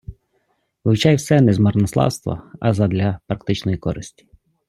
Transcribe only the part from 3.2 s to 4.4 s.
практичної користі.